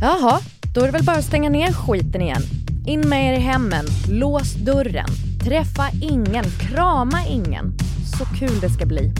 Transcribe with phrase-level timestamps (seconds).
[0.00, 0.40] Jaha,
[0.74, 2.42] då är det väl bara att stänga ner skiten igen.
[2.86, 5.08] In med er i hemmen, lås dörren,
[5.44, 7.74] träffa ingen, krama ingen.
[8.18, 9.12] Så kul det ska bli.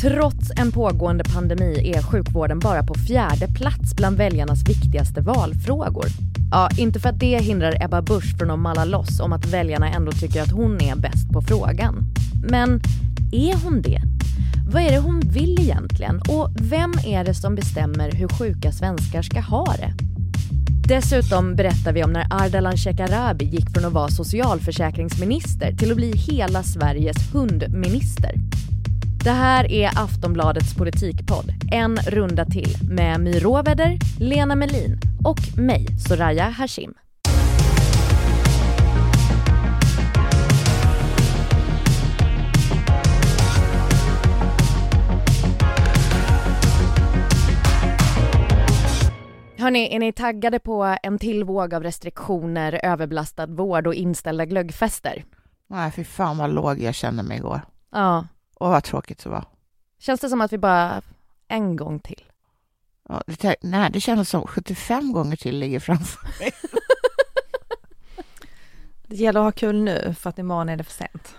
[0.00, 6.06] Trots en pågående pandemi är sjukvården bara på fjärde plats bland väljarnas viktigaste valfrågor.
[6.50, 9.88] Ja, inte för att det hindrar Ebba Busch från att malla loss om att väljarna
[9.88, 12.04] ändå tycker att hon är bäst på frågan.
[12.50, 12.80] Men
[13.32, 14.09] är hon det?
[14.72, 16.20] Vad är det hon vill egentligen?
[16.28, 19.92] Och vem är det som bestämmer hur sjuka svenskar ska ha det?
[20.88, 26.16] Dessutom berättar vi om när Ardalan Shekarabi gick från att vara socialförsäkringsminister till att bli
[26.16, 28.34] hela Sveriges hundminister.
[29.24, 35.86] Det här är Aftonbladets politikpodd, En runda till med My Råväder, Lena Melin och mig,
[36.08, 36.94] Soraya Hashim.
[49.60, 55.24] Hörni, är ni taggade på en till våg av restriktioner, överbelastad vård och inställda glöggfester?
[55.66, 57.60] Nej, fy fan vad låg jag kände mig igår.
[57.90, 58.26] Ja.
[58.54, 59.44] Och vad tråkigt det var.
[59.98, 61.02] Känns det som att vi bara
[61.48, 62.22] en gång till?
[63.08, 66.52] Ja, det, nej, det kändes som 75 gånger till ligger framför mig.
[69.06, 71.34] det gäller att ha kul nu för att imorgon är det för sent.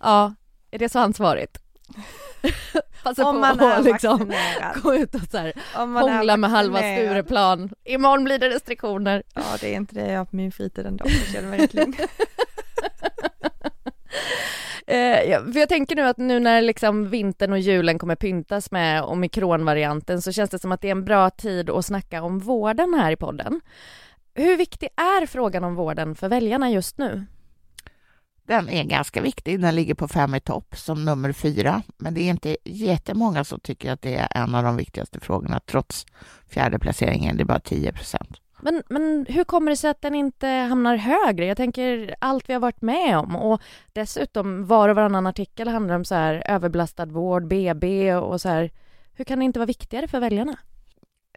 [0.00, 0.34] Ja,
[0.70, 1.58] är det så ansvarigt?
[3.02, 4.32] Passa Om på man att liksom
[4.82, 7.70] gå ut och så här, hångla med halva Stureplan.
[7.84, 9.22] Imorgon blir det restriktioner.
[9.34, 11.04] Ja, det är inte det jag har på min fritid ändå.
[11.08, 11.94] Jag känner mig rätt lugn.
[14.86, 19.02] Eh, för jag tänker nu att nu när liksom vintern och julen kommer pyntas med
[19.02, 22.94] omikronvarianten så känns det som att det är en bra tid att snacka om vården
[22.94, 23.60] här i podden.
[24.34, 27.26] Hur viktig är frågan om vården för väljarna just nu?
[28.48, 29.60] Den är ganska viktig.
[29.60, 31.82] Den ligger på fem i topp som nummer fyra.
[31.96, 35.60] Men det är inte jättemånga som tycker att det är en av de viktigaste frågorna
[35.66, 36.06] trots
[36.50, 37.36] fjärde placeringen.
[37.36, 38.28] Det är bara 10 procent.
[38.60, 41.46] Men, men hur kommer det sig att den inte hamnar högre?
[41.46, 45.94] Jag tänker allt vi har varit med om och dessutom var och varannan artikel handlar
[45.94, 48.70] om så här överbelastad vård, BB och så här.
[49.12, 50.56] Hur kan det inte vara viktigare för väljarna?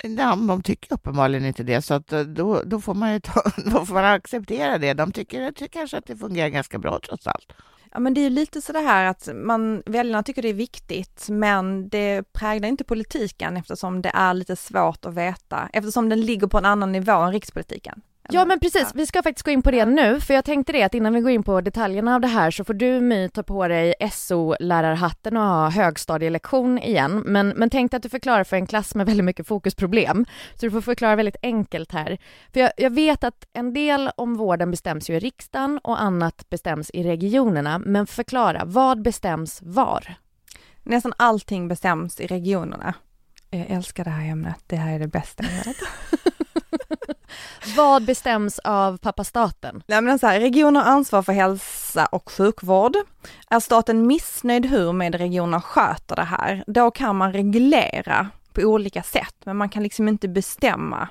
[0.03, 3.43] Ja, de tycker uppenbarligen inte det, så att eh, då, då, får man ju ta,
[3.65, 4.93] då får man acceptera det.
[4.93, 7.53] De tycker, tycker kanske att det fungerar ganska bra trots allt.
[7.93, 10.53] Ja men det är ju lite så det här att man, väljarna tycker det är
[10.53, 16.21] viktigt men det präglar inte politiken eftersom det är lite svårt att veta eftersom den
[16.21, 18.01] ligger på en annan nivå än rikspolitiken.
[18.33, 20.83] Ja men precis, vi ska faktiskt gå in på det nu för jag tänkte det
[20.83, 23.43] att innan vi går in på detaljerna av det här så får du My ta
[23.43, 27.23] på dig SO-lärarhatten och ha högstadielektion igen.
[27.25, 30.25] Men, men tänk att du förklarar för en klass med väldigt mycket fokusproblem.
[30.55, 32.17] Så du får förklara väldigt enkelt här.
[32.53, 36.49] För jag, jag vet att en del om vården bestäms ju i riksdagen och annat
[36.49, 37.79] bestäms i regionerna.
[37.79, 40.15] Men förklara, vad bestäms var?
[40.83, 42.93] Nästan allting bestäms i regionerna.
[43.49, 45.77] Jag älskar det här ämnet, det här är det bästa jag vet.
[47.77, 49.83] Vad bestäms av pappa staten?
[49.87, 52.95] Nej, men så här, regioner har ansvar för hälsa och sjukvård.
[53.49, 59.03] Är staten missnöjd hur med regionerna sköter det här, då kan man reglera på olika
[59.03, 61.07] sätt, men man kan liksom inte bestämma.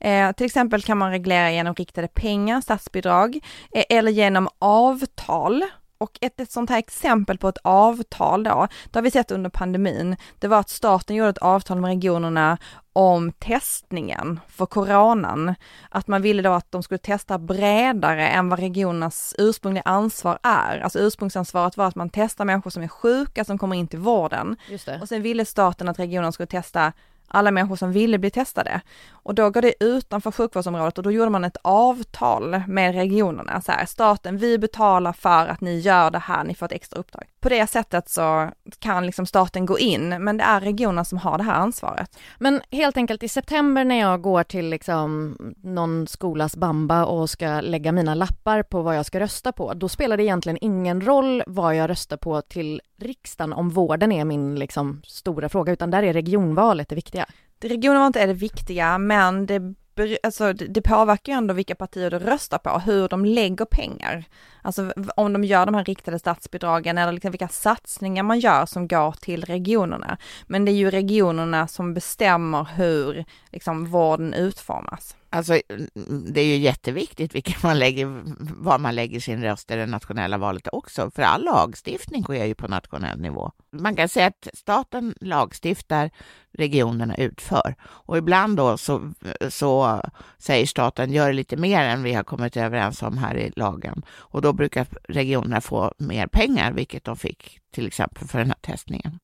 [0.00, 3.40] Eh, till exempel kan man reglera genom riktade pengar, statsbidrag,
[3.72, 5.64] eh, eller genom avtal
[6.02, 9.50] och ett, ett sånt här exempel på ett avtal då, det har vi sett under
[9.50, 12.58] pandemin, det var att staten gjorde ett avtal med regionerna
[12.92, 15.54] om testningen för coronan.
[15.90, 20.80] Att man ville då att de skulle testa bredare än vad regionernas ursprungliga ansvar är.
[20.80, 24.56] Alltså ursprungsansvaret var att man testar människor som är sjuka som kommer in till vården.
[25.00, 26.92] Och sen ville staten att regionerna skulle testa
[27.28, 28.80] alla människor som ville bli testade.
[29.10, 33.60] Och då går det utanför sjukvårdsområdet och då gjorde man ett avtal med regionerna.
[33.60, 37.00] Så här, staten, vi betalar för att ni gör det här, ni får ett extra
[37.00, 37.24] uppdrag.
[37.40, 41.38] På det sättet så kan liksom staten gå in, men det är regionerna som har
[41.38, 42.18] det här ansvaret.
[42.38, 47.60] Men helt enkelt i september när jag går till liksom någon skolas bamba och ska
[47.60, 51.42] lägga mina lappar på vad jag ska rösta på, då spelar det egentligen ingen roll
[51.46, 56.02] vad jag röstar på till riksdagen om vården är min liksom stora fråga, utan där
[56.02, 57.21] är regionvalet det viktiga.
[57.58, 59.74] Det var är det viktiga, men det
[60.22, 64.24] alltså det påverkar ju ändå vilka partier du röstar på, hur de lägger pengar.
[64.62, 68.88] Alltså om de gör de här riktade statsbidragen eller liksom vilka satsningar man gör som
[68.88, 70.18] går till regionerna.
[70.46, 75.16] Men det är ju regionerna som bestämmer hur liksom vården utformas.
[75.34, 75.60] Alltså,
[76.32, 78.22] det är ju jätteviktigt vilka man lägger,
[78.62, 82.54] var man lägger sin röst i det nationella valet också, för all lagstiftning sker ju
[82.54, 83.52] på nationell nivå.
[83.72, 86.10] Man kan säga att staten lagstiftar,
[86.52, 87.74] regionerna utför.
[87.82, 89.12] Och ibland då så,
[89.48, 90.02] så
[90.38, 94.02] säger staten, gör lite mer än vi har kommit överens om här i lagen.
[94.10, 98.48] Och då då brukar regionerna få mer pengar, vilket de fick till exempel för den
[98.48, 99.18] här testningen.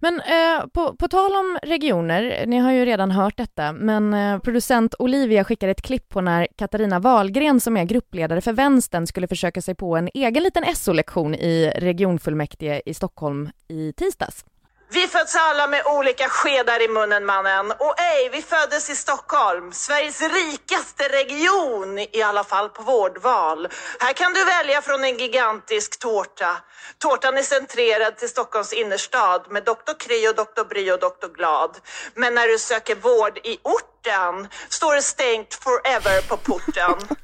[0.00, 4.38] Men eh, på, på tal om regioner, ni har ju redan hört detta, men eh,
[4.38, 9.28] producent Olivia skickade ett klipp på när Katarina Wahlgren som är gruppledare för vänstern skulle
[9.28, 14.44] försöka sig på en egen liten SO-lektion i regionfullmäktige i Stockholm i tisdags.
[14.88, 17.70] Vi föds alla med olika skedar i munnen mannen.
[17.70, 23.68] Och ej, vi föddes i Stockholm, Sveriges rikaste region, i alla fall på vårdval.
[24.00, 26.56] Här kan du välja från en gigantisk tårta.
[26.98, 29.94] Tårtan är centrerad till Stockholms innerstad med Dr.
[29.98, 30.68] Kry och Dr.
[30.68, 31.34] Bry och Dr.
[31.34, 31.76] Glad.
[32.14, 37.16] Men när du söker vård i orten står det stängt forever på porten.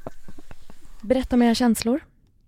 [1.03, 2.01] Berätta om era känslor.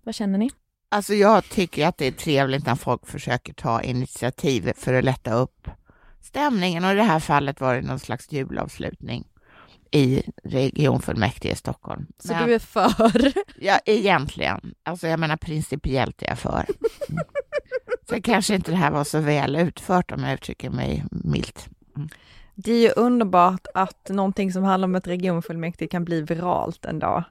[0.03, 0.51] Vad känner ni?
[0.93, 5.33] Alltså jag tycker att det är trevligt när folk försöker ta initiativ för att lätta
[5.33, 5.67] upp
[6.21, 9.27] stämningen och i det här fallet var det någon slags julavslutning
[9.91, 12.05] i regionfullmäktige i Stockholm.
[12.19, 13.33] Så Men, du är för?
[13.59, 14.73] Ja, egentligen.
[14.83, 16.65] Alltså jag menar principiellt är jag för.
[18.09, 21.69] Sen kanske inte det här var så väl utfört om jag uttrycker mig milt.
[21.95, 22.09] Mm.
[22.55, 26.99] Det är ju underbart att någonting som handlar om ett regionfullmäktige kan bli viralt en
[26.99, 27.23] dag.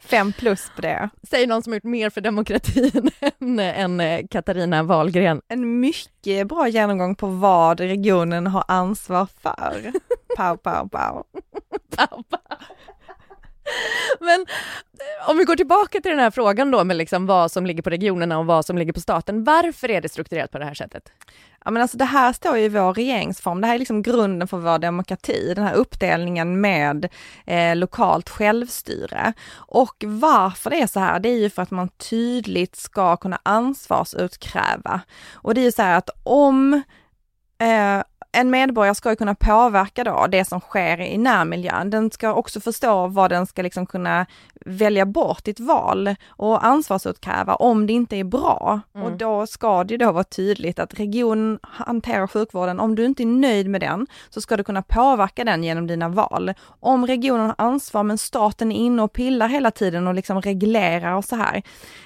[0.00, 1.10] Fem plus på det.
[1.30, 3.10] Säger någon som har gjort mer för demokratin
[3.40, 5.40] än, än eh, Katarina Wahlgren.
[5.48, 9.92] En mycket bra genomgång på vad regionen har ansvar för.
[10.36, 11.24] Pow, pow, pow.
[11.96, 12.40] pow, pow.
[14.20, 17.66] Men eh, om vi går tillbaka till den här frågan då med liksom vad som
[17.66, 19.44] ligger på regionerna och vad som ligger på staten.
[19.44, 21.12] Varför är det strukturerat på det här sättet?
[21.64, 24.48] Ja men alltså det här står ju i vår regeringsform, det här är liksom grunden
[24.48, 27.08] för vår demokrati, den här uppdelningen med
[27.46, 29.32] eh, lokalt självstyre.
[29.52, 33.38] Och varför det är så här, det är ju för att man tydligt ska kunna
[33.42, 35.00] ansvarsutkräva.
[35.32, 36.82] Och det är ju så här att om
[37.58, 41.90] eh, en medborgare ska ju kunna påverka då det som sker i närmiljön.
[41.90, 44.26] Den ska också förstå vad den ska liksom kunna
[44.66, 48.80] välja bort i ett val och ansvarsutkräva om det inte är bra.
[48.94, 49.06] Mm.
[49.06, 52.80] Och då ska det då vara tydligt att regionen hanterar sjukvården.
[52.80, 56.08] Om du inte är nöjd med den så ska du kunna påverka den genom dina
[56.08, 56.54] val.
[56.80, 61.14] Om regionen har ansvar men staten är inne och pillar hela tiden och liksom reglerar
[61.14, 61.62] och så här,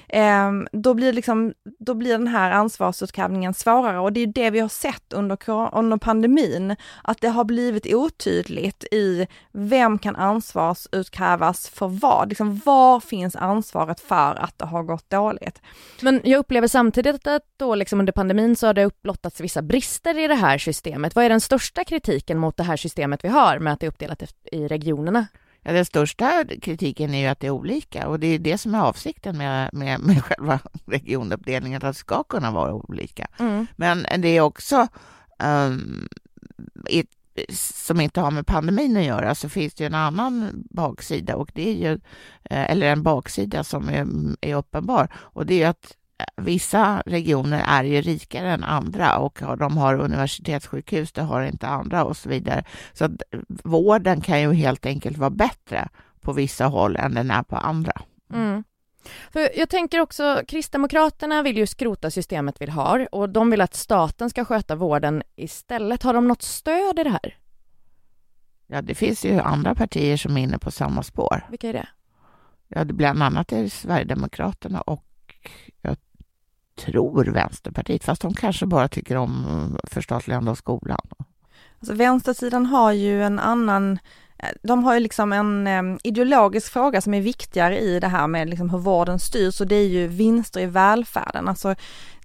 [0.07, 4.59] eh, då blir liksom, då blir den här ansvarsutkrävningen svårare och det är det vi
[4.59, 5.37] har sett under,
[5.77, 12.29] under pandemin, att det har blivit otydligt i vem kan ansvarsutkrävas för vad?
[12.29, 15.61] Liksom, var finns ansvaret för att det har gått dåligt?
[16.01, 20.19] Men jag upplever samtidigt att då liksom under pandemin så har det upplottats vissa brister
[20.19, 21.15] i det här systemet.
[21.15, 23.89] Vad är den största kritiken mot det här systemet vi har med att det är
[23.89, 25.27] uppdelat i regionerna?
[25.61, 28.75] Ja, den största kritiken är ju att det är olika och det är det som
[28.75, 33.27] är avsikten med, med, med själva regionuppdelningen, att det ska kunna vara olika.
[33.39, 33.67] Mm.
[33.75, 34.87] Men det är också
[35.43, 36.07] um,
[36.89, 37.07] ett,
[37.49, 41.51] som inte har med pandemin att göra så finns det ju en annan baksida och
[41.53, 41.93] det är ju,
[42.43, 44.07] eh, eller en baksida som är,
[44.41, 49.17] är uppenbar och det är ju att eh, vissa regioner är ju rikare än andra
[49.17, 52.63] och de har universitetssjukhus, det har inte andra och så vidare.
[52.93, 55.89] Så att eh, vården kan ju helt enkelt vara bättre
[56.21, 58.01] på vissa håll än den är på andra.
[58.33, 58.63] Mm.
[59.31, 63.75] För jag tänker också, Kristdemokraterna vill ju skrota systemet vi har och de vill att
[63.75, 66.03] staten ska sköta vården istället.
[66.03, 67.37] Har de något stöd i det här?
[68.67, 71.47] Ja, det finns ju andra partier som är inne på samma spår.
[71.49, 71.87] Vilka är det?
[72.67, 75.05] Ja, bland annat är det Sverigedemokraterna och
[75.81, 75.97] jag
[76.75, 81.07] tror Vänsterpartiet, fast de kanske bara tycker om förstatligande av skolan.
[81.79, 83.99] Alltså vänstersidan har ju en annan
[84.37, 88.27] Eh, de har ju liksom en eh, ideologisk fråga som är viktigare i det här
[88.27, 91.75] med liksom hur vården styrs och det är ju vinster i välfärden, alltså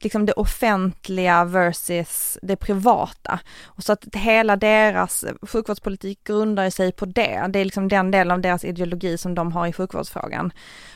[0.01, 3.41] liksom det offentliga versus det privata.
[3.65, 7.47] Och så att hela deras eh, sjukvårdspolitik grundar sig på det.
[7.49, 10.53] Det är liksom den delen av deras ideologi som de har i sjukvårdsfrågan.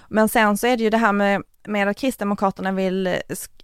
[0.09, 3.15] Men sen så är det ju det här med med att Kristdemokraterna vill eh,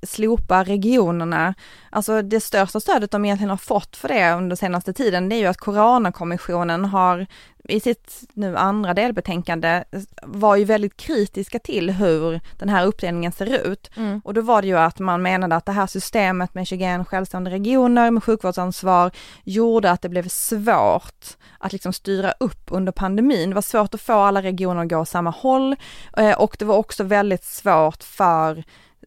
[0.02, 1.54] slopa regionerna.
[1.90, 5.40] Alltså det största stödet de egentligen har fått för det under senaste tiden, det är
[5.40, 7.26] ju att Coronakommissionen har
[7.70, 9.84] i sitt nu andra delbetänkande
[10.22, 13.90] var ju väldigt kritiska till hur den här uppdelningen ser ut.
[13.96, 14.20] Mm.
[14.24, 17.54] Och då var det ju att man menade att det här systemet med 21 självständiga
[17.54, 19.10] regioner med sjukvårdsansvar
[19.44, 23.48] gjorde att det blev svårt att liksom styra upp under pandemin.
[23.48, 25.76] Det var svårt att få alla regioner att gå åt samma håll
[26.16, 28.64] eh, och det var också väldigt svårt för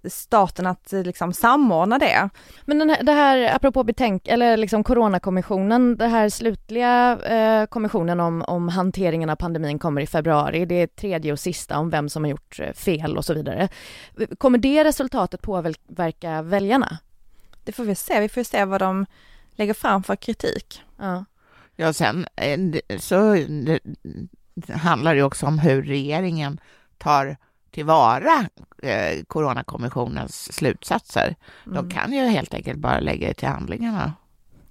[0.10, 2.30] staten att liksom samordna det.
[2.66, 8.20] Men den här, det här apropå betänk eller liksom coronakommissionen, det här slutliga eh, kommissionen
[8.20, 10.66] om, om hanteringen av pandemin kommer i februari.
[10.66, 13.70] Det är tredje och sista om vem som har gjort eh, fel och så vidare.
[14.38, 16.98] Kommer det resultatet påverka väljarna?
[17.64, 18.20] Det får vi se.
[18.20, 19.06] Vi får se vad de
[19.56, 20.82] lägger fram för kritik.
[21.00, 21.26] Ja,
[21.76, 22.60] ja sen eh,
[23.00, 23.36] så
[24.56, 26.60] det handlar det också om hur regeringen
[26.98, 27.38] tar
[27.74, 28.46] tillvara
[28.84, 31.36] eh, Coronakommissionens slutsatser.
[31.66, 31.76] Mm.
[31.76, 34.14] De kan ju helt enkelt bara lägga det till handlingarna.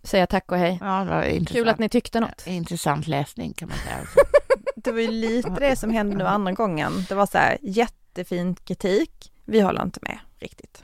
[0.02, 0.78] Säga tack och hej.
[0.80, 1.49] Ja, det var intressant.
[1.49, 2.47] Kul att ni tyckte något.
[2.47, 3.97] Intressant läsning kan man säga.
[4.76, 6.92] Det var ju lite det som hände nu andra gången.
[7.09, 10.82] Det var så här jättefin kritik, vi håller inte med riktigt.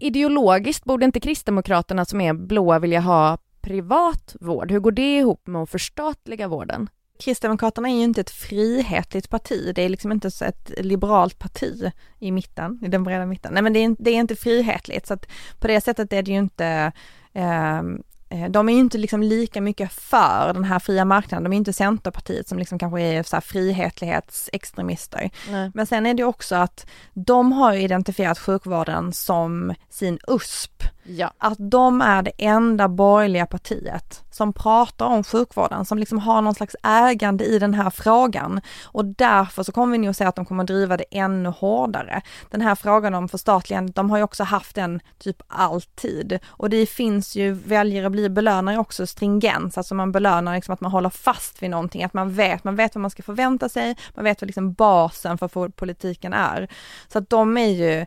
[0.00, 4.70] Ideologiskt borde inte Kristdemokraterna som är blåa vilja ha privat vård?
[4.70, 6.88] Hur går det ihop med att förstatliga vården?
[7.18, 11.92] Kristdemokraterna är ju inte ett frihetligt parti, det är liksom inte så ett liberalt parti
[12.18, 13.54] i mitten, i den breda mitten.
[13.54, 15.26] Nej men det är, det är inte frihetligt, så att
[15.58, 16.92] på det sättet är det ju inte
[17.32, 21.52] ehm, eh, de är ju inte liksom lika mycket för den här fria marknaden, de
[21.52, 25.30] är inte Centerpartiet som liksom kanske är så här frihetsextremister.
[25.50, 25.70] Nej.
[25.74, 30.82] Men sen är det också att de har identifierat sjukvården som sin USP.
[31.08, 31.32] Ja.
[31.38, 36.54] Att de är det enda borgerliga partiet som pratar om sjukvården, som liksom har någon
[36.54, 38.60] slags ägande i den här frågan.
[38.84, 42.22] Och därför så kommer vi nog se att de kommer att driva det ännu hårdare.
[42.50, 46.38] Den här frågan om förstatligande, de har ju också haft den typ alltid.
[46.46, 50.90] Och det finns ju, väljare blir belönar också stringens, alltså man belönar liksom att man
[50.90, 54.24] håller fast vid någonting, att man vet, man vet vad man ska förvänta sig, man
[54.24, 56.68] vet vad liksom basen för politiken är.
[57.08, 58.06] Så att de är ju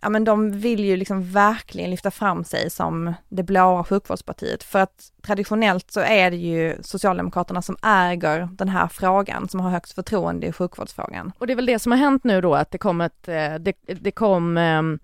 [0.00, 4.78] ja men de vill ju liksom verkligen lyfta fram sig som det blåa sjukvårdspartiet för
[4.78, 9.92] att traditionellt så är det ju Socialdemokraterna som äger den här frågan, som har högst
[9.92, 11.32] förtroende i sjukvårdsfrågan.
[11.38, 13.54] Och det är väl det som har hänt nu då, att det kom, ett, eh,
[13.54, 14.98] det, det kom ehm,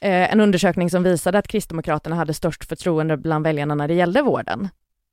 [0.00, 4.22] eh, en undersökning som visade att Kristdemokraterna hade störst förtroende bland väljarna när det gällde
[4.22, 4.68] vården.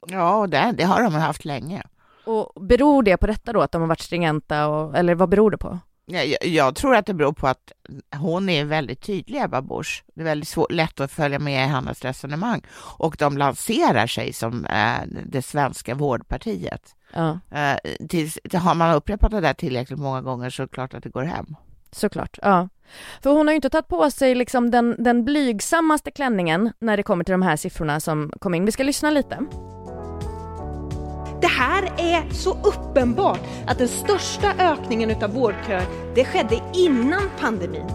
[0.08, 1.84] Ja, det, det har de haft länge.
[2.26, 5.52] Och beror det på detta då, att de har varit stringenta, och, eller vad beror
[5.52, 5.80] det på?
[6.12, 7.72] Jag, jag, tror att det beror på att
[8.16, 10.04] hon är väldigt tydlig, Ebba Busch.
[10.14, 12.62] Det är väldigt svår, lätt att följa med i hennes resonemang.
[12.98, 16.96] Och de lanserar sig som eh, det svenska vårdpartiet.
[17.14, 20.94] Ja, Eh, tills, har man upprepat det där tillräckligt många gånger så är det klart
[20.94, 21.56] att det går hem.
[21.92, 22.40] såklart.
[22.42, 22.70] Ja.
[23.22, 27.04] För hon har ju inte tagit på sig liksom den, den blygsammaste klänningen när det
[27.04, 28.66] kommer till de här siffrorna som kom in.
[28.66, 29.38] Vi ska lyssna lite.
[31.42, 37.88] Det här är så uppenbart att den största ökningen utav vårdköer, det skedde innan pandemin.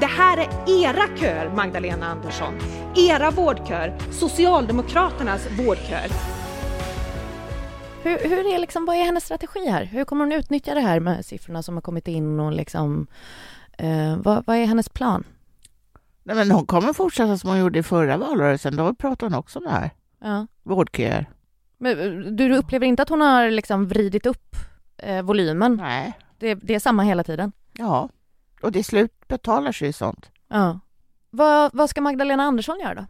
[0.00, 2.54] Det här är era köer, Magdalena Andersson.
[2.96, 6.10] Era vårdköer, Socialdemokraternas vårdköer.
[8.02, 9.84] Hur, hur är liksom, vad är hennes strategi här?
[9.84, 13.06] Hur kommer hon utnyttja det här med siffrorna som har kommit in och liksom,
[13.78, 15.24] eh, vad, vad är hennes plan?
[16.22, 18.76] Nej, men hon kommer fortsätta som hon gjorde i förra valrörelsen.
[18.76, 19.90] Då pratade hon också om det här.
[20.20, 20.46] Ja.
[20.62, 21.28] Vårdköer.
[21.84, 24.56] Men, du, upplever inte att hon har liksom vridit upp
[24.96, 25.76] eh, volymen?
[25.76, 26.12] Nej.
[26.38, 27.52] Det, det är samma hela tiden?
[27.72, 28.08] Ja.
[28.62, 30.30] Och det slut betalar sig sånt.
[30.48, 30.80] Ja.
[31.30, 33.06] Vad, vad ska Magdalena Andersson göra då?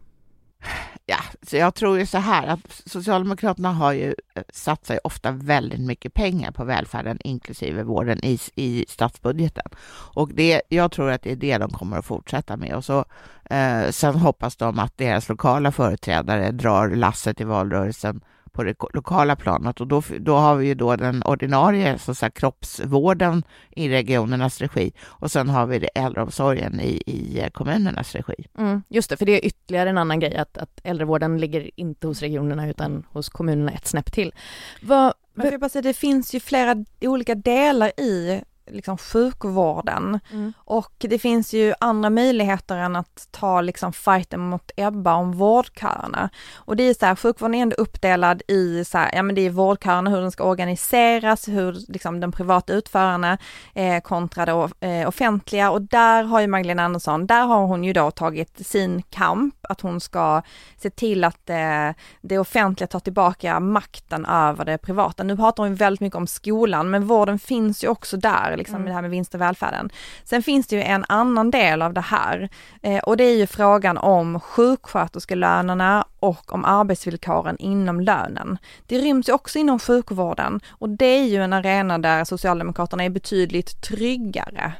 [1.05, 5.81] Ja, så jag tror ju så här att Socialdemokraterna har ju eh, satsat ofta väldigt
[5.81, 9.65] mycket pengar på välfärden, inklusive vården i, i statsbudgeten.
[10.13, 12.75] Och det, jag tror att det är det de kommer att fortsätta med.
[12.75, 13.05] Och så,
[13.49, 18.21] eh, sen hoppas de att deras lokala företrädare drar lasset i valrörelsen
[18.55, 22.17] på det lokala planet och då, då har vi ju då den ordinarie så att
[22.17, 28.15] säga, kroppsvården i regionernas regi och sen har vi det äldreomsorgen i, i eh, kommunernas
[28.15, 28.47] regi.
[28.57, 32.07] Mm, just det, för det är ytterligare en annan grej att, att äldrevården ligger inte
[32.07, 34.33] hos regionerna utan hos kommunerna ett snäpp till.
[34.81, 40.53] Vad, Men jag bara säga, det finns ju flera olika delar i liksom sjukvården Mm.
[40.57, 46.29] och det finns ju andra möjligheter än att ta liksom fighten mot Ebba om vårdköerna.
[46.55, 49.41] Och det är så här, sjukvården är ändå uppdelad i så här, ja men det
[49.41, 53.37] är vårdköerna, hur den ska organiseras, hur liksom den privata utförarna
[53.73, 57.93] eh, kontra det eh, offentliga och där har ju Magdalena Andersson, där har hon ju
[57.93, 60.41] då tagit sin kamp, att hon ska
[60.77, 61.89] se till att eh,
[62.21, 65.23] det offentliga tar tillbaka makten över det privata.
[65.23, 68.87] Nu pratar hon väldigt mycket om skolan, men vården finns ju också där, liksom Mm.
[68.87, 69.89] det här med vinst och välfärden.
[70.23, 72.49] Sen finns det ju en annan del av det här
[72.81, 78.57] eh, och det är ju frågan om sjuksköterskelönerna och om arbetsvillkoren inom lönen.
[78.85, 83.09] Det ryms ju också inom sjukvården och det är ju en arena där Socialdemokraterna är
[83.09, 84.73] betydligt tryggare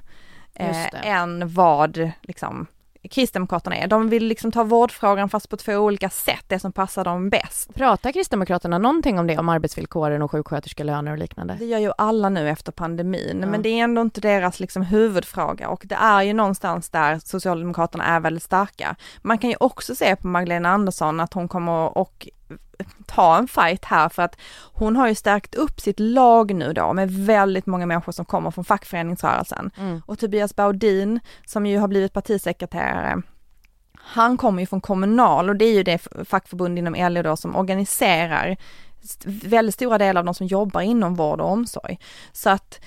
[0.53, 2.67] eh, än vad liksom
[3.11, 3.87] Kristdemokraterna är.
[3.87, 7.73] De vill liksom ta vårdfrågan fast på två olika sätt, det som passar dem bäst.
[7.75, 11.55] pratar Kristdemokraterna någonting om det, om arbetsvillkoren och sjuksköterskelöner och liknande?
[11.59, 13.47] Det gör ju alla nu efter pandemin, Ja.
[13.47, 18.05] men det är ändå inte deras liksom huvudfråga och det är ju någonstans där Socialdemokraterna
[18.05, 18.95] är väldigt starka.
[19.21, 22.27] Man kan ju också se på Magdalena Andersson att hon kommer och
[23.05, 24.37] ta en fight här för att
[24.73, 28.51] hon har ju stärkt upp sitt lag nu då med väldigt många människor som kommer
[28.51, 29.71] från fackföreningsrörelsen.
[29.77, 30.01] Mm.
[30.05, 33.21] Och Tobias Baudin som ju har blivit partisekreterare
[34.07, 37.55] han kommer ju från Kommunal och det är ju det fackförbund inom LO då som
[37.55, 38.57] organiserar
[39.25, 41.99] väldigt stora delar av de som jobbar inom vård och omsorg.
[42.31, 42.79] Så att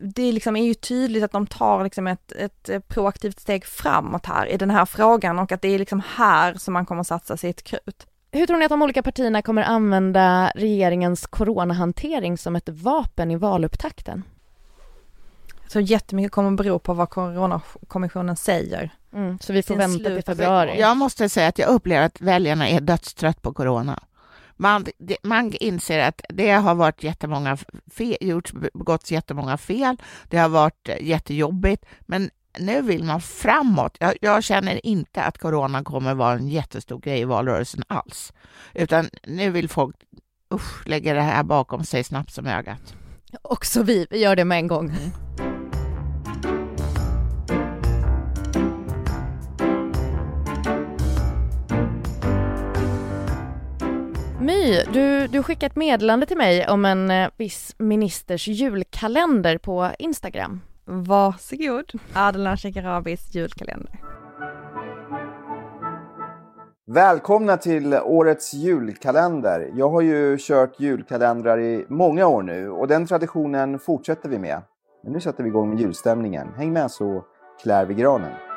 [0.00, 4.46] det liksom är ju tydligt att de tar liksom ett, ett proaktivt steg framåt här
[4.46, 7.62] i den här frågan och att det är liksom här som man kommer satsa sitt
[7.62, 8.06] krut.
[8.32, 13.36] Hur tror ni att de olika partierna kommer använda regeringens coronahantering som ett vapen i
[13.36, 14.22] valupptakten?
[15.68, 18.90] Så jättemycket kommer bero på vad Coronakommissionen säger.
[19.12, 20.80] Mm, så vi får vänta till februari.
[20.80, 24.02] Jag måste säga att jag upplever att väljarna är dödstrött på corona.
[24.56, 24.86] Man,
[25.22, 27.56] man inser att det har varit jättemånga
[27.90, 29.96] fel, gjorts, begåtts jättemånga fel,
[30.28, 33.96] det har varit jättejobbigt, men nu vill man framåt.
[34.00, 38.32] Jag, jag, känner inte att corona kommer vara en jättestor grej i valrörelsen alls,
[38.74, 39.96] utan nu vill folk
[40.54, 42.94] usch, lägga det här bakom sig snabbt som ögat.
[43.42, 44.88] Också vi, vi gör det med en gång.
[44.88, 45.10] Mm.
[54.40, 59.90] My, du, du skickade ett meddelande till mig om en eh, viss ministers julkalender på
[59.98, 60.60] Instagram.
[60.92, 64.00] Varsågod, Ardalan Shekarabis julkalender.
[66.86, 69.70] Välkomna till årets julkalender.
[69.74, 74.62] Jag har ju kört julkalendrar i många år nu och den traditionen fortsätter vi med.
[75.02, 76.48] Men nu sätter vi igång med julstämningen.
[76.56, 77.24] Häng med så
[77.62, 78.49] klär vi granen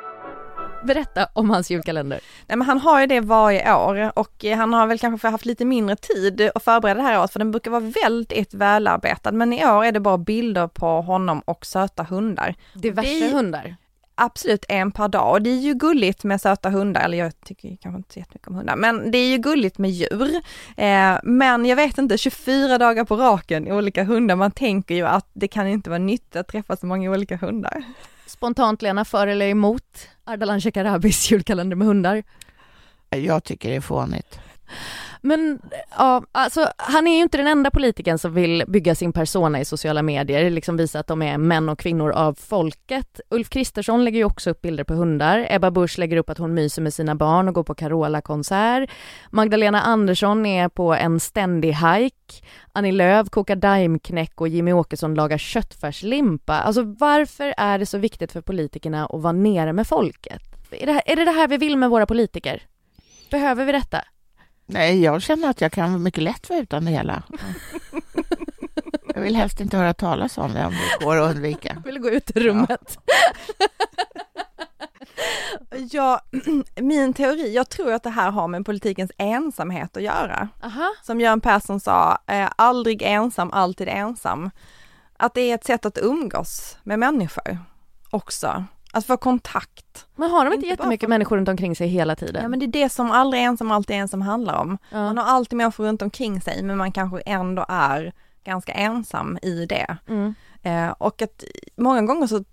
[0.83, 2.19] berätta om hans julkalender.
[2.47, 5.65] Nej men han har ju det varje år och han har väl kanske haft lite
[5.65, 9.65] mindre tid att förbereda det här året för den brukar vara väldigt välarbetad men i
[9.65, 12.55] år är det bara bilder på honom och söta hundar.
[12.73, 13.75] Diverse det, hundar?
[14.15, 17.77] Absolut en per dag och det är ju gulligt med söta hundar, eller jag tycker
[17.81, 20.41] kanske inte så jättemycket om hundar, men det är ju gulligt med djur.
[20.77, 25.07] Eh, men jag vet inte, 24 dagar på raken i olika hundar, man tänker ju
[25.07, 27.83] att det kan inte vara nyttigt att träffa så många olika hundar.
[28.25, 32.23] Spontant Lena, för eller emot Ardalan Shekarabis julkalender med hundar?
[33.09, 34.39] Jag tycker det är fånigt.
[35.25, 35.61] Men
[35.97, 39.65] ja, alltså han är ju inte den enda politikern som vill bygga sin persona i
[39.65, 43.19] sociala medier, liksom visa att de är män och kvinnor av folket.
[43.29, 45.47] Ulf Kristersson lägger ju också upp bilder på hundar.
[45.49, 48.89] Ebba Busch lägger upp att hon myser med sina barn och går på Carola-konsert.
[49.29, 52.45] Magdalena Andersson är på en ständig hike.
[52.71, 56.53] Annie Lööf kokar daimknäck och Jimmy Åkesson lagar köttfärslimpa.
[56.53, 60.41] Alltså varför är det så viktigt för politikerna att vara nere med folket?
[60.71, 62.63] Är det, här, är det det här vi vill med våra politiker?
[63.31, 64.01] Behöver vi detta?
[64.65, 67.23] Nej, jag känner att jag kan mycket lätt vara utan det hela.
[69.15, 71.73] Jag vill helst inte höra talas om det om det går att undvika.
[71.75, 72.97] Jag vill gå ut ur rummet.
[75.91, 76.21] Ja.
[76.75, 80.49] min teori, jag tror att det här har med politikens ensamhet att göra.
[80.63, 80.93] Aha.
[81.03, 84.49] Som Göran Persson sa, eh, aldrig ensam, alltid ensam.
[85.17, 87.57] Att det är ett sätt att umgås med människor
[88.09, 88.65] också.
[88.95, 90.05] Att få kontakt.
[90.15, 91.09] Men har de inte, inte jättemycket för...
[91.09, 92.41] människor runt omkring sig hela tiden?
[92.43, 94.77] Ja men det är det som aldrig ensam, alltid ensam handlar om.
[94.89, 94.97] Ja.
[94.97, 99.65] Man har alltid människor runt omkring sig men man kanske ändå är ganska ensam i
[99.65, 99.97] det.
[100.07, 100.35] Mm.
[100.63, 101.43] Eh, och att
[101.75, 102.43] många gånger så,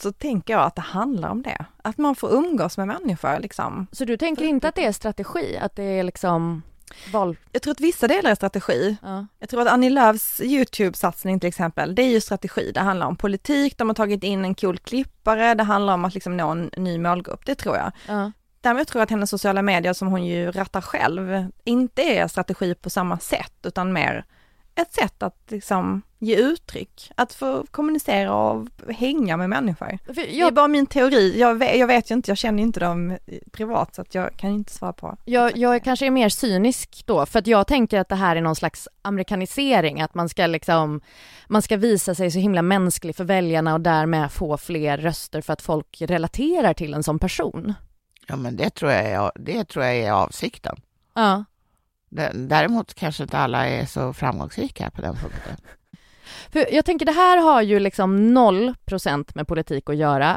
[0.00, 1.64] så tänker jag att det handlar om det.
[1.82, 3.86] Att man får umgås med människor liksom.
[3.92, 5.58] Så du tänker så inte att det är strategi?
[5.62, 6.62] Att det är liksom
[7.12, 7.36] val?
[7.52, 8.96] Jag tror att vissa delar är strategi.
[9.02, 9.26] Ja.
[9.38, 12.72] Jag tror att Annie Lööfs YouTube-satsning till exempel, det är ju strategi.
[12.74, 16.14] Det handlar om politik, de har tagit in en cool klippare, det handlar om att
[16.14, 17.92] liksom nå en ny målgrupp, det tror jag.
[18.08, 18.32] Ja.
[18.60, 22.74] Däremot tror jag att hennes sociala medier som hon ju rattar själv, inte är strategi
[22.74, 24.24] på samma sätt, utan mer
[24.74, 29.98] ett sätt att liksom ge uttryck, att få kommunicera och hänga med människor.
[30.06, 32.80] Jag, det är bara min teori, jag vet, jag vet ju inte, jag känner inte
[32.80, 33.18] dem
[33.52, 35.16] privat så att jag kan inte svara på.
[35.24, 38.40] Jag, jag kanske är mer cynisk då, för att jag tänker att det här är
[38.40, 41.00] någon slags amerikanisering, att man ska liksom,
[41.46, 45.52] man ska visa sig så himla mänsklig för väljarna och därmed få fler röster för
[45.52, 47.74] att folk relaterar till en sån person.
[48.26, 50.76] Ja men det tror jag är, det tror jag är avsikten.
[51.14, 51.44] Ja.
[52.34, 55.56] Däremot kanske inte alla är så framgångsrika på den punkten.
[56.52, 60.36] För jag tänker det här har ju liksom noll procent med politik att göra.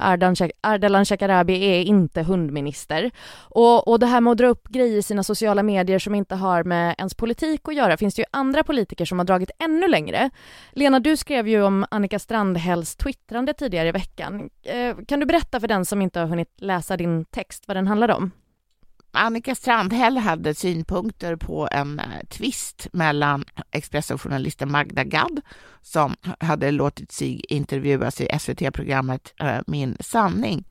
[0.61, 3.11] Ardalan Shekarabi är inte hundminister.
[3.35, 6.35] Och, och det här med att dra upp grejer i sina sociala medier som inte
[6.35, 9.87] har med ens politik att göra finns det ju andra politiker som har dragit ännu
[9.87, 10.29] längre.
[10.71, 14.49] Lena, du skrev ju om Annika Strandhälls twittrande tidigare i veckan.
[14.63, 17.87] Eh, kan du berätta för den som inte har hunnit läsa din text vad den
[17.87, 18.31] handlade om?
[19.17, 25.41] Annika Strandhäll hade synpunkter på en eh, tvist mellan Expressen-journalisten Magda Gad
[25.81, 30.65] som hade låtit sig intervjuas i SVT-programmet eh, Min sanning.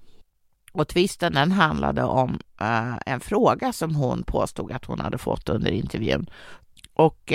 [0.72, 5.48] Och tvisten den handlade om eh, en fråga som hon påstod att hon hade fått
[5.48, 6.30] under intervjun.
[6.94, 7.32] Och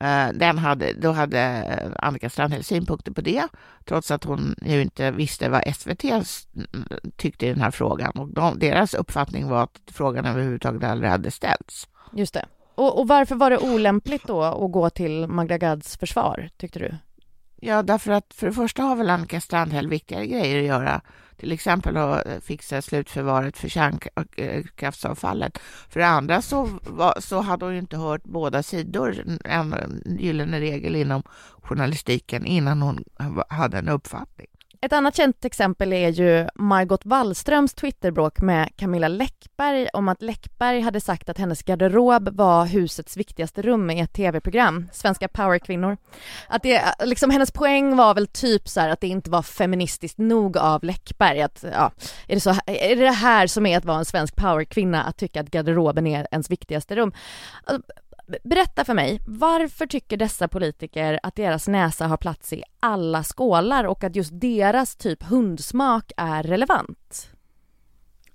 [0.00, 3.48] Eh, den hade, då hade eh, Annika Strandhäll synpunkter på det,
[3.84, 6.26] trots att hon ju inte visste vad SVT mm,
[7.16, 8.10] tyckte i den här frågan.
[8.10, 11.88] Och de, deras uppfattning var att frågan överhuvudtaget aldrig hade ställts.
[12.12, 12.46] Just det.
[12.74, 16.94] Och, och varför var det olämpligt då att gå till Magda Gads försvar, tyckte du?
[17.66, 21.00] Ja, därför att för det första har väl Annika Strandhäll viktigare grejer att göra.
[21.36, 25.58] Till exempel att eh, fixa slutförvaret för eh, kärnkraftsavfallet.
[25.88, 26.68] För det andra så,
[27.18, 29.74] så hade hon ju inte hört båda sidor, en
[30.18, 31.22] gyllene regel inom
[31.62, 33.04] journalistiken, innan hon
[33.48, 34.46] hade en uppfattning.
[34.84, 40.80] Ett annat känt exempel är ju Margot Wallströms Twitterbråk med Camilla Läckberg om att Läckberg
[40.80, 45.96] hade sagt att hennes garderob var husets viktigaste rum i ett tv-program, Svenska powerkvinnor.
[46.48, 50.18] Att det, liksom hennes poäng var väl typ så här att det inte var feministiskt
[50.18, 51.92] nog av Läckberg att, ja,
[52.28, 55.16] är det, så, är det det här som är att vara en svensk powerkvinna, att
[55.16, 57.12] tycka att garderoben är ens viktigaste rum?
[57.64, 57.82] Alltså,
[58.44, 63.84] Berätta för mig, varför tycker dessa politiker att deras näsa har plats i alla skålar
[63.84, 67.30] och att just deras typ hundsmak är relevant?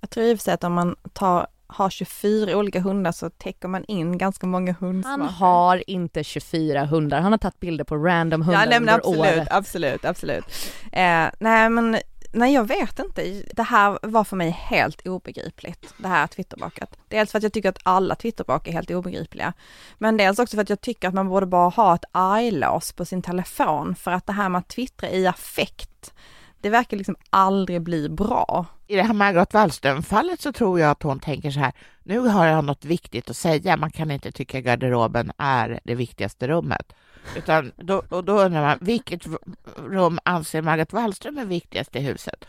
[0.02, 3.30] Jag tror i och för sig att om man tar, har 24 olika hundar så
[3.30, 5.24] täcker man in ganska många hundsmaker.
[5.24, 9.20] Han har inte 24 hundar, han har tagit bilder på random hundar ja, nej, absolut,
[9.20, 9.48] året.
[9.52, 10.46] Absolut, absolut.
[10.92, 11.98] Eh, nej men
[12.32, 13.44] Nej jag vet inte.
[13.54, 16.98] Det här var för mig helt obegripligt, det här Twitterbråket.
[17.08, 19.54] Dels för att jag tycker att alla Twitterbråk är helt obegripliga.
[19.98, 23.06] Men dels också för att jag tycker att man borde bara ha ett arglås på
[23.06, 26.14] sin telefon för att det här med att twittra i affekt,
[26.62, 28.66] det verkar liksom aldrig bli bra.
[28.88, 32.46] I det här Margot Wallström-fallet så tror jag att hon tänker så här, nu har
[32.46, 36.94] jag något viktigt att säga, man kan inte tycka garderoben är det viktigaste rummet.
[37.38, 39.28] Utan då, och då undrar man, vilket
[39.76, 42.46] rum anser Margot Wallström är viktigast i huset?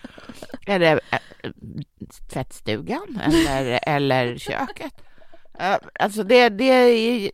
[0.67, 1.51] Är det äh,
[2.33, 4.93] tvättstugan eller, eller köket?
[5.59, 7.31] Äh, alltså det, det är,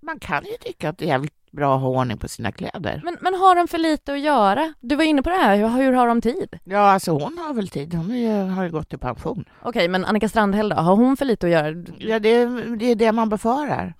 [0.00, 3.00] man kan ju tycka att det är jävligt bra att ha ordning på sina kläder.
[3.04, 4.74] Men, men har de för lite att göra?
[4.80, 6.58] Du var inne på det här, hur, hur har de tid?
[6.64, 7.94] Ja, alltså hon har väl tid.
[7.94, 9.44] Hon är, har ju gått i pension.
[9.62, 10.76] Okej, men Annika Strandhäll då?
[10.76, 11.84] Har hon för lite att göra?
[11.98, 13.94] Ja, det, det är det man befarar.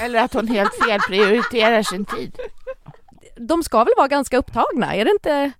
[0.00, 2.38] Eller att hon helt fel prioriterar sin tid.
[3.36, 5.52] De ska väl vara ganska upptagna, är det inte?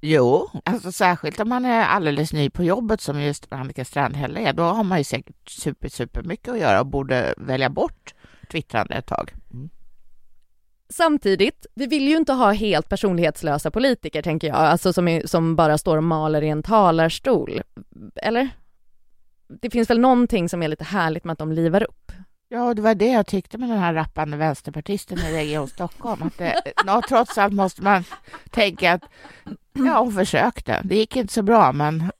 [0.00, 4.52] Jo, alltså särskilt om man är alldeles ny på jobbet som just Annika Strandhäll är,
[4.52, 8.14] då har man ju säkert super, super mycket att göra och borde välja bort
[8.50, 9.32] twittrande ett tag.
[9.52, 9.70] Mm.
[10.88, 15.56] Samtidigt, vi vill ju inte ha helt personlighetslösa politiker tänker jag, alltså som, är, som
[15.56, 17.62] bara står och maler i en talarstol.
[18.16, 18.48] Eller?
[19.48, 22.03] Det finns väl någonting som är lite härligt med att de livar upp?
[22.54, 26.22] Ja, det var det jag tyckte med den här rappande vänsterpartisten i Region Stockholm.
[26.22, 28.04] Att det, no, trots allt måste man
[28.50, 29.02] tänka att
[29.72, 30.80] ja, hon försökte.
[30.84, 32.10] Det gick inte så bra, men...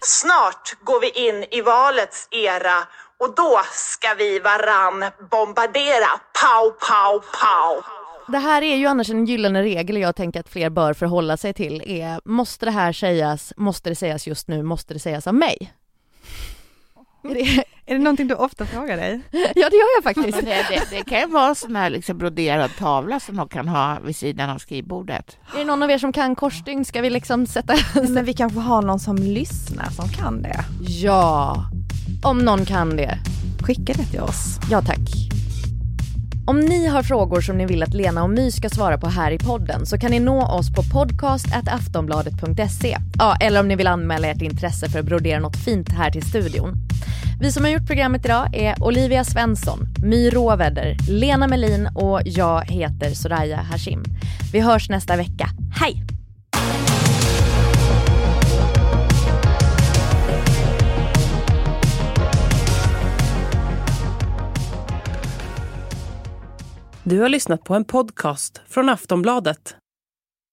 [0.00, 2.78] Snart går vi in i valets era
[3.18, 6.08] och då ska vi varann bombardera.
[6.42, 7.84] Pow, pow, pow.
[8.32, 11.54] Det här är ju annars en gyllene regel jag tänker att fler bör förhålla sig
[11.54, 15.34] till är, måste det här sägas, måste det sägas just nu, måste det sägas av
[15.34, 15.72] mig?
[17.28, 19.20] Är det, är det någonting du ofta frågar dig?
[19.32, 20.40] Ja, det gör jag faktiskt.
[20.40, 23.68] Det, det, det kan ju vara en sån här liksom broderad tavla som de kan
[23.68, 25.36] ha vid sidan av skrivbordet.
[25.54, 26.84] Är det någon av er som kan korsstygn?
[26.84, 27.74] Ska vi liksom sätta...
[28.08, 30.64] Men vi kanske har någon som lyssnar som kan det?
[30.80, 31.64] Ja,
[32.24, 33.18] om någon kan det.
[33.62, 34.58] Skicka det till oss.
[34.70, 34.98] Ja, tack.
[36.46, 39.30] Om ni har frågor som ni vill att Lena och My ska svara på här
[39.30, 42.96] i podden så kan ni nå oss på podcast.aftonbladet.se.
[43.18, 46.22] Ja, eller om ni vill anmäla ert intresse för att brodera något fint här till
[46.22, 46.87] studion.
[47.40, 52.64] Vi som har gjort programmet idag är Olivia Svensson, My Råväder, Lena Melin och jag
[52.64, 54.02] heter Soraya Hashim.
[54.52, 55.48] Vi hörs nästa vecka.
[55.80, 56.02] Hej!
[67.02, 69.76] Du har lyssnat på en podcast från Aftonbladet.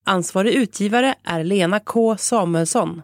[0.05, 3.01] Ansvarig utgivare är Lena K Samuelsson.